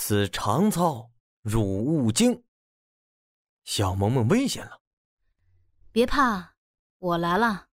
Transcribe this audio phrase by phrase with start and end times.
[0.00, 1.10] 此长操
[1.42, 2.40] 汝勿惊。
[3.64, 4.78] 小萌萌危险了，
[5.90, 6.54] 别怕，
[7.00, 7.66] 我来了。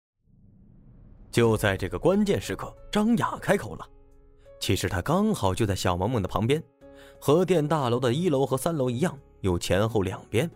[1.31, 3.87] 就在这个关键时刻，张雅开口了。
[4.59, 6.61] 其实她刚好就在小萌萌的旁边，
[7.21, 10.49] 核电大楼的一楼和三楼一样，有前后两边。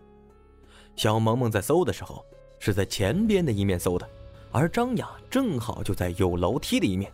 [0.95, 2.25] 小萌萌在搜的时候
[2.57, 4.09] 是在前边的一面搜的，
[4.51, 7.13] 而张雅正好就在有楼梯的一面，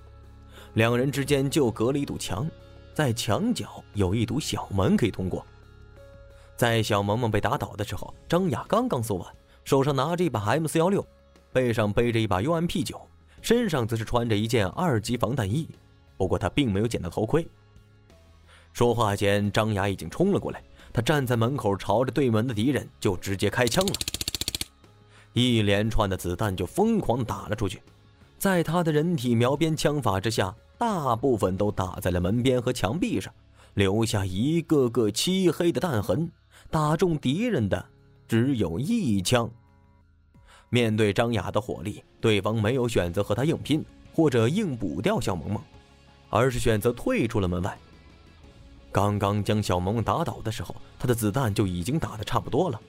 [0.75, 2.49] 两人之间就隔了一堵墙。
[2.95, 5.45] 在墙角有一堵小门可以通过。
[6.55, 9.35] 在小萌萌被打倒的时候，张雅刚刚搜完，
[9.65, 11.05] 手上拿着一把 M 四幺六，
[11.51, 13.05] 背上背着一把 UMP 九，
[13.41, 15.67] 身上则是穿着一件二级防弹衣。
[16.15, 17.45] 不过他并没有捡到头盔。
[18.71, 23.93] 说话间，张雅已经冲了过来，他站在门口，朝着对门的敌人就直接开枪了。
[25.33, 27.81] 一连串的子弹就疯狂打了出去，
[28.39, 30.55] 在他的人体描边枪法之下。
[30.77, 33.33] 大部分都打在了门边和墙壁上，
[33.73, 36.29] 留下一个个漆黑的弹痕。
[36.69, 37.85] 打中敌人的
[38.27, 39.49] 只有一枪。
[40.69, 45.61] 面对张雅的火力，对方没有选择和他硬拼或者硬补掉小萌萌，
[46.29, 47.77] 而是选择退出了门外。
[48.91, 52.81] 刚刚将小萌萌打倒的时候，他的子弹就已经打的差不多了。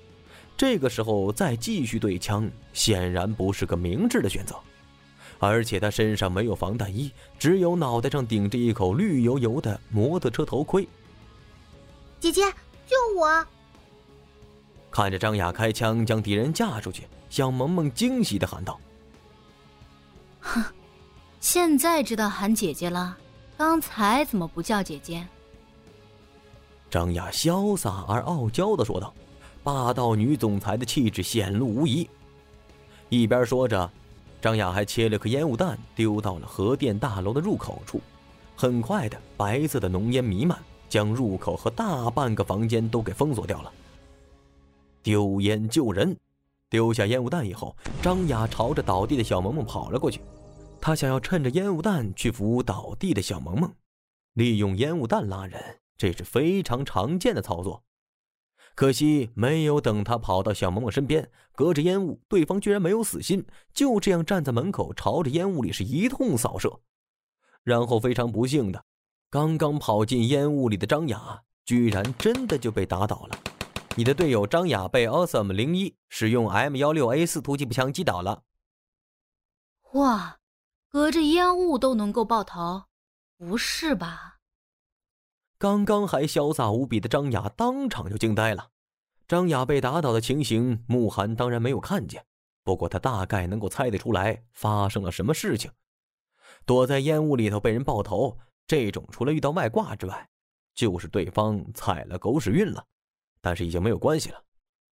[0.57, 4.57] 这个时候再继续对枪，显然不是个明智的选择。
[5.39, 10.89] 而且他身上没有防弹衣，只有脑袋上顶着一口绿油油的摩托车头盔。
[12.19, 12.43] 姐姐，
[12.87, 13.47] 救我！
[14.91, 18.81] 看着张雅开枪将敌人架出去，小萌萌惊喜的喊道
[20.41, 20.65] ：“哼，
[21.39, 23.17] 现在知道喊姐姐了，
[23.59, 25.27] 刚才怎么不叫姐姐？”
[26.89, 29.13] 张雅潇洒而傲娇的说道，
[29.63, 32.09] 霸道女总裁的气质显露无遗。
[33.11, 33.91] 一边说着。
[34.47, 38.01] 张雅还切了颗烟雾弹，丢到了核电大楼的入口处。
[38.55, 40.57] 很快的，白色的浓烟弥漫，
[40.89, 43.73] 将入口和大半个房间都给封锁掉了。
[45.03, 46.17] 丢烟救人，
[46.71, 50.21] 丢下烟雾弹以后，张雅朝着倒地的小萌萌跑了过去。
[50.81, 53.75] 他想要趁着烟雾弹去扶倒地的小萌萌，
[54.35, 55.61] 利用烟雾弹拉人，
[55.99, 57.83] 这是非常常见的操作。
[58.77, 66.81] 可惜没有等他跑到小萌萌身边，隔着烟雾，对方居然没有死心，就这样站在门口，朝着烟雾里是一通扫射。
[67.65, 68.85] 然后非常不幸的，
[69.31, 73.39] 刚刚跑进烟雾里的张雅，居然真的就被打倒了。
[73.97, 78.43] 你的队友张雅被 Awesome 零一使用 M 幺六 A 四突击步枪击倒了。
[79.95, 80.39] 哇，
[80.91, 82.85] 隔着烟雾都能够爆头，
[83.39, 84.36] 不是吧？
[85.59, 88.69] 刚刚还潇洒无比的张雅当场就惊呆了。
[89.27, 92.25] 张雅被打倒的情形，慕寒当然没有看见，
[92.63, 95.71] 不过他大概能够猜得出来发生了什么事情。
[96.65, 100.29] 躲在烟雾里头被人爆头，这种除了遇到外挂之外，
[100.75, 102.85] 就是对方踩了狗屎运了。
[103.41, 104.43] 但是已经没有关系了，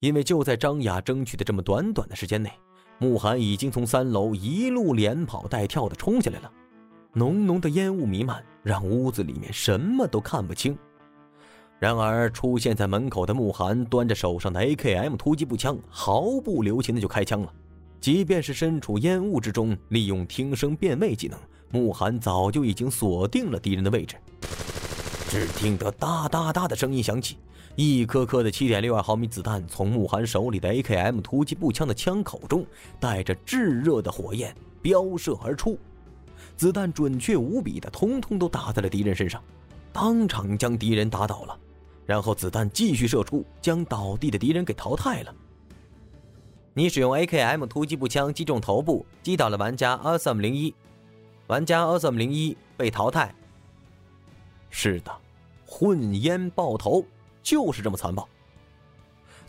[0.01, 2.51] 因为就在张雅争取的这么短短的时间内，
[2.99, 6.51] 慕寒已经从三楼一路连跑带跳的冲下来了。
[7.17, 10.77] 浓浓的烟雾弥漫，让屋子里面什么都看不清。
[11.79, 17.53] 然而，出现在门口的慕寒端着手上的 AKM 突击步枪，毫不留情的就开枪了。
[18.01, 21.39] 即便是身处烟雾之中，利用听声辨位技能，
[21.71, 24.17] 慕寒早就已经锁定了敌人的位置。
[25.29, 27.39] 只听得哒哒哒的声音响起，
[27.77, 32.67] 一颗颗的7.62毫米子弹从慕寒手里的 AKM 突击步枪的枪口中，
[32.99, 34.53] 带着炙热的火焰
[34.83, 35.79] 飙射而出。
[36.57, 39.43] 子弹准确无比的，通通都打在了敌人身上，
[39.93, 41.59] 当场将敌人打倒了。
[42.07, 45.35] 然后子弹继续射出，将倒地的敌人给淘汰了。
[46.75, 50.75] 你使用 AKM 突击步枪击中头部，击倒了玩家 Awesome 零一，
[51.47, 53.35] 玩家 Awesome 零一被淘汰。
[54.71, 55.11] 是的，
[55.65, 57.05] 混烟爆头
[57.43, 58.29] 就是这么残暴。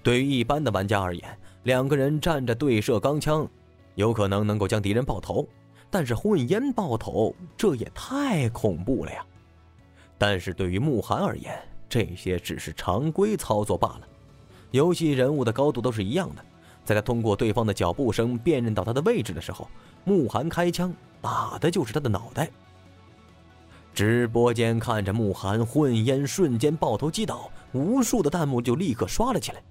[0.02, 3.46] 对于一般的玩家而言，两个人站着对射钢枪，
[3.96, 5.48] 有可能能够将敌人爆头。
[5.96, 9.26] 但是混烟爆头，这也太恐怖了呀！
[10.18, 11.58] 但是对于慕寒而言，
[11.88, 14.02] 这些只是常规操作罢了。
[14.72, 16.44] 游戏人物的高度都是一样的，
[16.84, 19.70] 在他通过对方的脚步声辨认到他的位置的时候，
[20.04, 22.52] 慕寒开枪打的就是他的脑袋。
[23.94, 29.64] 直播间看着慕寒混烟瞬间爆头击倒，无数的弹幕就立刻刷了起来。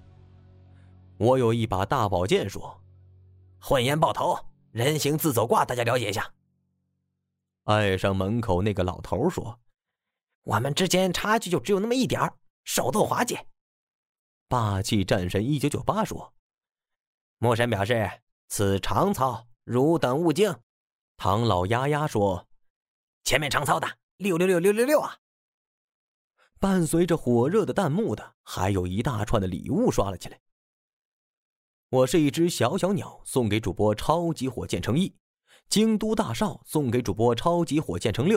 [1.18, 2.80] 我有一把大宝剑，说
[3.60, 4.38] ：“混烟爆头。”
[4.74, 6.34] 人形自走挂，大家了解一下。
[7.62, 9.60] 爱上门口那个老头说
[10.42, 12.34] ：“我们之间差距就只有那么一点儿，
[12.64, 13.46] 手头滑解。”
[14.48, 16.34] 霸气战神一九九八说
[17.38, 18.10] ：“魔神表示
[18.48, 20.52] 此长操，汝等勿惊。”
[21.16, 22.48] 唐老丫丫说
[23.22, 23.86] ：“前面长操的
[24.16, 25.18] 六六六六六六啊！”
[26.58, 30.40] 伴随着火热的弹幕的，还有一大串的礼物刷了起来。
[31.94, 35.14] 我是一只小小鸟，送给主播超级火箭乘一；
[35.68, 38.36] 京都大少送给主播超级火箭乘六；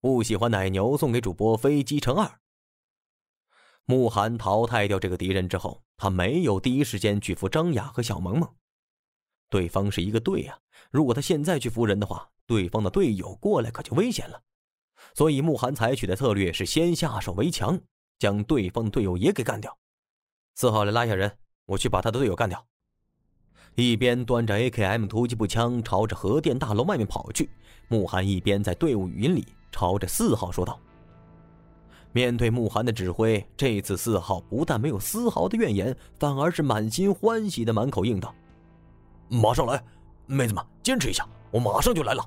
[0.00, 2.38] 不喜欢奶牛送给主播飞机乘二。
[3.84, 8.48] 慕寒淘汰掉这个敌人之后，他没有第一时间去扶张雅和小萌萌，
[9.50, 10.56] 对方是一个队呀，
[10.92, 14.40] 如果他现在去扶人的话，对方的队友过来可就危险了。
[15.14, 17.76] 所以慕寒采取的策略是先下手为强，
[18.20, 19.76] 将对方的队友也给干掉。
[20.54, 21.36] 四号来拉下人，
[21.66, 22.64] 我去把他的队友干掉。
[23.76, 27.50] 一边端着 AKM 突击步枪朝着核电大楼外面跑去，
[27.88, 30.78] 慕寒一边在队伍语音里朝着四号说道
[32.12, 38.32] ：“面对慕寒的指挥，这次四号不但没有丝毫的怨言，反而是满心欢喜的满口应道
[39.28, 39.82] ：‘马上来，
[40.26, 42.24] 妹子们，坚持一下，我马上就来了。’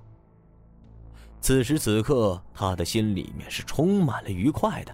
[1.40, 4.94] 此时此刻，他的心里面是充满了愉快的。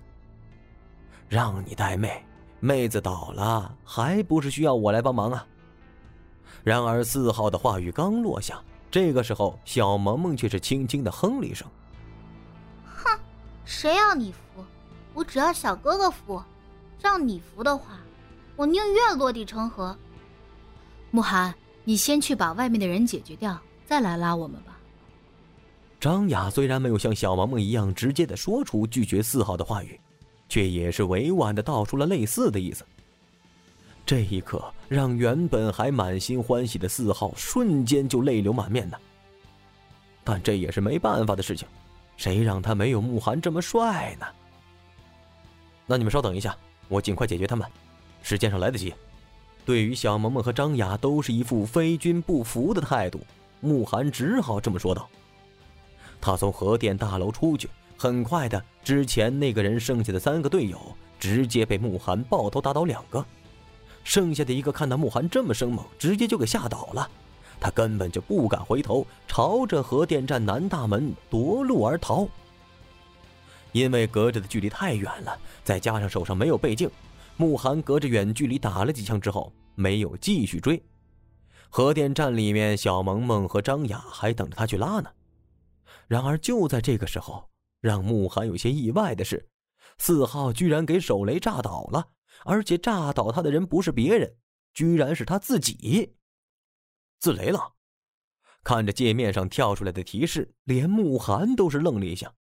[1.27, 2.23] 让你带妹，
[2.59, 5.47] 妹子倒了，还不是需要我来帮忙啊？”
[6.63, 11.67] 然而，四号的话语刚落下，这个时候，小萌萌却是轻轻的哼了一声
[12.87, 13.19] ：“哼，
[13.65, 14.63] 谁要你扶？
[15.13, 16.41] 我只要小哥哥扶。
[17.01, 17.99] 让你扶的话，
[18.55, 19.93] 我宁愿落地成盒。”
[21.11, 24.77] 慕寒，你先去把外面的人解决掉，再来拉我们吧。
[25.99, 29.99] 张雅虽然没有像小萌萌一样直接的说出拒绝四号的话语，
[30.47, 32.85] 却也是委婉的道出了类似的意思。
[34.13, 38.95] 这一刻，让原本还满心欢喜的四号瞬间就泪流满面呢。
[40.23, 41.67] 但这也是没办法的事情，
[42.15, 44.27] 谁让他没有慕寒这么帅呢？
[45.87, 46.55] 那你们稍等一下，
[46.89, 47.67] 我尽快解决他们，
[48.21, 48.93] 时间上来得及。
[49.65, 53.19] 对于小萌萌和张雅都是一副非君不服的态度，
[53.61, 55.09] 慕寒只好这么说道。
[56.21, 57.67] 他从核电大楼出去，
[57.97, 60.79] 很快的，之前那个人剩下的三个队友
[61.19, 63.25] 直接被慕寒爆头打倒两个。
[64.03, 67.09] 剩下的一个看到慕寒这么生猛，直接就给吓倒了。
[67.59, 72.27] 他根本就不敢回头，朝着核电站南大门夺路而逃。
[73.71, 76.89] 因为隔着的距离太远了，再加上手上没有倍镜，
[77.37, 80.81] 慕寒隔着远距离打了几枪之后，没有继续追。
[81.69, 85.09] 核电站里面，小萌萌和张雅还等着他去拉呢。
[86.07, 87.49] 然而就在这个时候，
[87.79, 89.47] 让慕寒有些意外的是，
[89.97, 92.05] 四号居然给手雷炸倒了。
[92.45, 94.35] 而且炸倒他的人不是别人，
[94.73, 96.15] 居然是他自己。
[97.19, 97.73] 自雷了！
[98.63, 102.33] 看着界面上跳出来的提示，连慕寒都是愣了一下。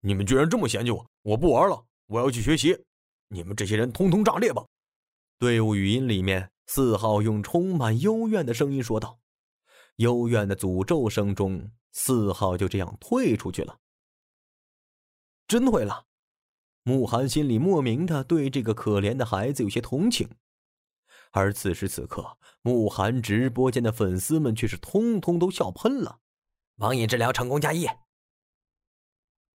[0.00, 1.10] 你们居然这么嫌弃我！
[1.22, 2.84] 我不玩了，我要去学习。
[3.28, 4.64] 你们这些人通通炸裂吧！
[5.38, 9.18] 队伍语音里面，四号用充满幽怨的声音说道。
[9.96, 13.78] 幽怨的诅咒声中，四号就这样退出去了。
[15.48, 16.04] 真退了。
[16.88, 20.30] 慕寒心里莫名的对这个可怜的孩子有些同情，
[21.32, 26.20] 而此时此刻，慕寒直播间的粉丝们却是通通都笑喷了。
[26.76, 27.88] 网瘾治疗成功加一，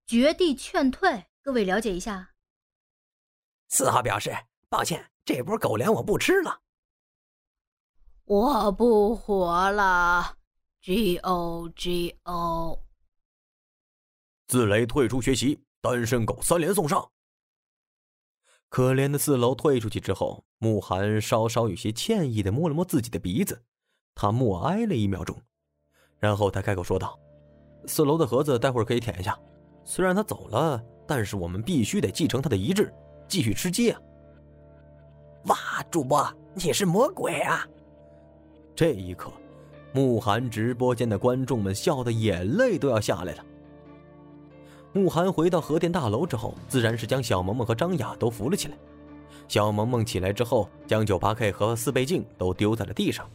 [0.06, 2.34] 绝地劝退，各位了解一下。
[3.70, 4.36] 四号表示
[4.68, 6.60] 抱歉，这波狗粮我不吃了，
[8.26, 10.36] 我不活了。
[10.82, 12.84] G O G O，
[14.48, 17.10] 自雷退出学习，单身狗三连送上。
[18.72, 23.62] 可怜的四楼退出去之后，慕寒稍稍有些歉意的摸了摸自己的鼻子，
[24.16, 25.36] 他默哀了一秒钟，
[26.20, 27.20] 然后他开口说道
[27.86, 29.38] ：“四楼的盒子待会儿可以舔一下，
[29.84, 32.94] 虽然他走了，但是我们必须得继承他的遗志，
[33.28, 34.00] 继续吃鸡啊！”
[35.48, 35.58] 哇，
[35.92, 37.68] 主播你是魔鬼啊！
[38.74, 39.34] 这一刻，
[39.92, 43.46] 慕寒直播间的观众们笑的眼泪都要下来了。
[44.94, 48.78] 慕寒回到核电大楼之后，自然是将小萌萌和张雅都扶了起来。
[49.48, 53.30] 小萌萌起来之后，将 98K 和四倍镜都丢在了地上。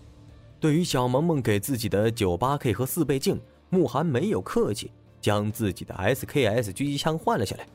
[0.61, 7.67] 对于小萌萌给自己的 98K 和四倍镜，慕寒没有客气，将自己的 SKS 狙击枪换了下来。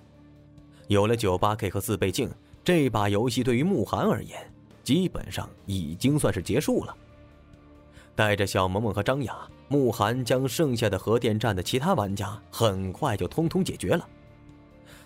[0.87, 2.29] 有了 98K 和四倍镜，
[2.63, 4.39] 这把游戏对于慕寒而言，
[4.83, 6.95] 基本上已经算是结束了。
[8.15, 9.35] 带着小萌萌和张雅。
[9.71, 14.05] 慕寒将剩下的核电站的其他玩家很快就通通解决了。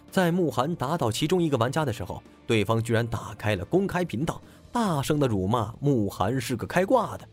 [0.10, 4.42] 在慕寒打倒其中一个玩家的时候，对方居然打开了公开频道，
[4.72, 7.30] 大声的辱骂慕寒是个开挂的。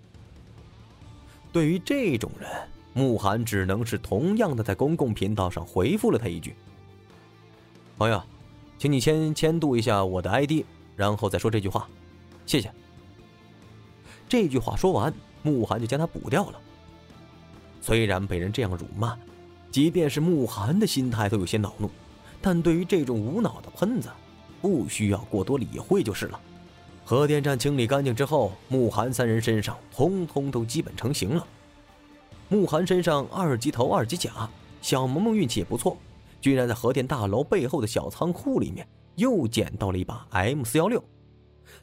[1.50, 2.50] 对于这种人，
[2.92, 6.54] 慕寒只能是同样的在公共频道上回复了他一句
[7.96, 8.22] ：“朋友，
[8.76, 11.88] 请你先签读一下我的 ID，然后再说这句话，
[12.44, 12.70] 谢谢。”
[14.28, 15.10] 这句话说完，
[15.42, 16.60] 慕寒就将他补掉了。
[17.82, 19.18] 虽然被人这样辱骂，
[19.70, 21.90] 即便是慕寒的心态都有些恼怒，
[22.40, 24.08] 但对于这种无脑的喷子，
[24.60, 26.40] 不需要过多理会就是了。
[27.04, 31.44] 核电站清理干净之后，慕寒三人身上通通都基本成型了。
[32.48, 34.48] 慕寒身上二级头、二级甲，
[34.80, 35.96] 小萌萌运气也不错，
[36.40, 38.86] 居然在核电大楼背后的小仓库里面
[39.16, 41.02] 又捡到了一把 M 四幺六。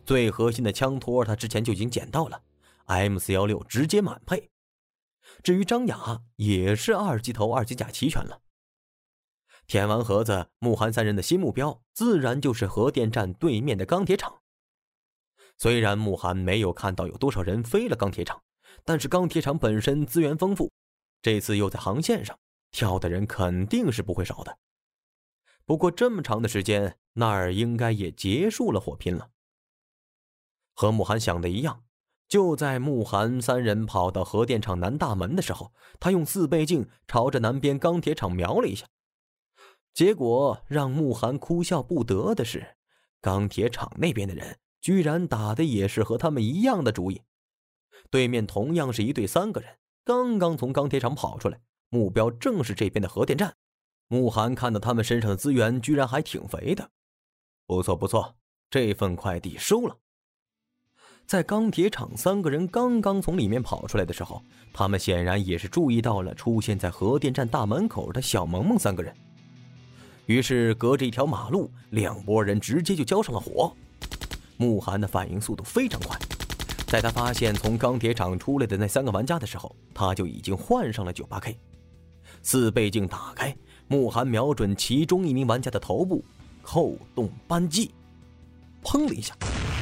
[0.06, 2.40] 最核心的枪托，他之前就已经捡到了
[2.86, 4.50] ，M 四幺六直接满配。
[5.44, 8.42] 至于张雅，也是二级头、二级甲齐全了。
[9.68, 14.42] 填完盒子，慕寒三人的新目标自然就是核电站对面的钢铁厂。
[15.58, 18.42] 虽然慕寒没有看到有多少人飞了钢铁厂，
[18.84, 20.72] 但是钢铁厂本身资源丰富，
[21.22, 22.40] 这次又在航线上，
[22.72, 24.58] 跳的人肯定是不会少的。
[25.66, 29.30] 不过这么长的时间，那儿应该也结束了火拼了。
[30.74, 31.84] 和慕寒想的一样，
[32.30, 38.86] 就在慕寒三人跑到核电厂南大门的时候，他用四倍镜朝着南边钢铁厂瞄了一下。
[39.96, 42.76] 结果让慕寒哭笑不得的是，
[43.20, 47.24] 钢铁厂那边的人居然打的也是和他们一样的主意。
[48.12, 51.60] 对面同样是一队三个人，刚刚从钢铁厂跑出来，
[51.90, 53.56] 目标正是这边的核电站。
[54.08, 56.92] 慕寒看到他们身上的资源居然还挺肥的，
[57.66, 58.36] 不错不错，
[58.70, 59.98] 这份快递收了。
[61.30, 64.42] 在钢铁厂三个人刚刚从里面跑出来的时候，
[64.74, 69.16] 他们显然也是注意到了出现在核电站大门口的小萌萌三个人。
[70.26, 73.72] 于是，隔着一条马路，两拨人直接就交上了火。
[74.58, 76.18] 慕寒的反应速度非常快，
[76.88, 81.56] 在他发现从钢铁厂出来的那三个玩家的时候，他就已经换上了九八 K。
[82.42, 83.56] 四倍镜打开，
[83.88, 86.26] 慕寒瞄准其中一名玩家的头部，
[86.64, 87.92] 扣动扳机，
[88.82, 89.38] 砰的一下。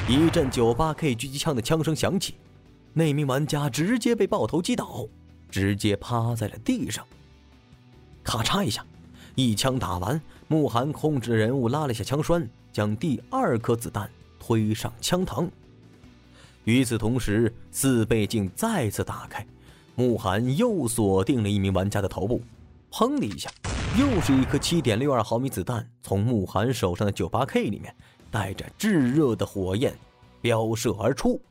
[0.10, 2.36] 一阵九八 K 狙击枪的枪声响起，
[2.94, 5.06] 那名玩家直接被爆头击倒，
[5.52, 7.06] 直接趴在了地上。
[8.24, 8.86] 咔嚓一下，
[9.36, 14.10] 一枪打完，慕寒控制人物拉了下枪栓，将第二颗子弹
[14.40, 15.50] 推上枪膛。
[16.64, 19.46] 与此同时，四倍镜再次打开，
[19.96, 22.42] 慕寒又锁定了一名玩家的头部，
[22.90, 23.52] 砰的一下，
[24.00, 27.94] 又是一颗七点六二毫米子弹从慕寒手上的九八 K 里面。
[28.32, 29.98] 带着炙热的火焰，
[30.42, 31.42] 飙射而出。